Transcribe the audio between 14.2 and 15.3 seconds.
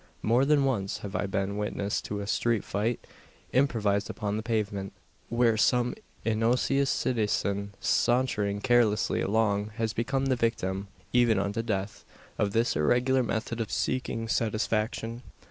"satisfaction."